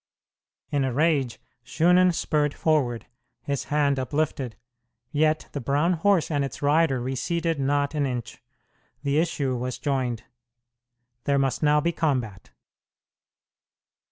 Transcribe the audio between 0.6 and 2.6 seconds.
In a rage Shunan spurred